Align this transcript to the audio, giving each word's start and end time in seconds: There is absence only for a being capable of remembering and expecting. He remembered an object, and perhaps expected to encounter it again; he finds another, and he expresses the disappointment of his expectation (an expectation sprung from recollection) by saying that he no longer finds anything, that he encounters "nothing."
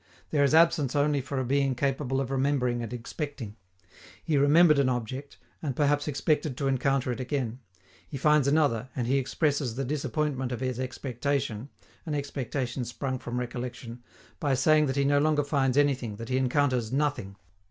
There 0.31 0.43
is 0.43 0.55
absence 0.55 0.95
only 0.95 1.21
for 1.21 1.37
a 1.39 1.45
being 1.45 1.75
capable 1.75 2.19
of 2.19 2.31
remembering 2.31 2.81
and 2.81 2.91
expecting. 2.91 3.55
He 4.23 4.35
remembered 4.35 4.79
an 4.79 4.89
object, 4.89 5.37
and 5.61 5.75
perhaps 5.75 6.07
expected 6.07 6.57
to 6.57 6.67
encounter 6.67 7.11
it 7.11 7.19
again; 7.19 7.59
he 8.09 8.17
finds 8.17 8.47
another, 8.47 8.89
and 8.95 9.05
he 9.05 9.19
expresses 9.19 9.75
the 9.75 9.85
disappointment 9.85 10.51
of 10.51 10.59
his 10.59 10.79
expectation 10.79 11.69
(an 12.07 12.15
expectation 12.15 12.83
sprung 12.83 13.19
from 13.19 13.39
recollection) 13.39 14.01
by 14.39 14.55
saying 14.55 14.87
that 14.87 14.95
he 14.95 15.05
no 15.05 15.19
longer 15.19 15.43
finds 15.43 15.77
anything, 15.77 16.15
that 16.15 16.29
he 16.29 16.37
encounters 16.37 16.91
"nothing." 16.91 17.35